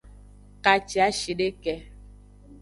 Kaciashideke. 0.63 1.73